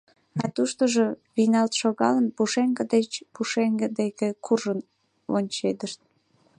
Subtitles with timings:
[0.43, 1.05] А туштыжо,
[1.35, 4.79] вийналт шогалын, пушеҥге деч пушеҥге деке куржын
[5.31, 5.99] вончедышт.